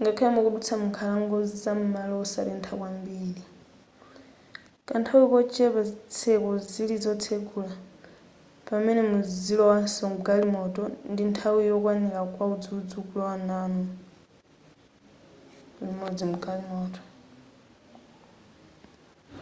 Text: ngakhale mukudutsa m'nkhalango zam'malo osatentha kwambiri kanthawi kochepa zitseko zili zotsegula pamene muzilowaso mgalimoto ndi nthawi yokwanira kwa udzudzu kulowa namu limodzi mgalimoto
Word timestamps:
ngakhale 0.00 0.30
mukudutsa 0.34 0.74
m'nkhalango 0.80 1.36
zam'malo 1.62 2.14
osatentha 2.24 2.72
kwambiri 2.80 3.30
kanthawi 4.88 5.24
kochepa 5.32 5.80
zitseko 5.88 6.50
zili 6.70 6.96
zotsegula 7.04 7.74
pamene 8.66 9.00
muzilowaso 9.10 10.02
mgalimoto 10.14 10.82
ndi 11.10 11.22
nthawi 11.30 11.60
yokwanira 11.70 12.20
kwa 12.32 12.44
udzudzu 12.54 12.96
kulowa 13.08 13.36
namu 13.48 13.84
limodzi 15.86 16.24
mgalimoto 16.32 17.00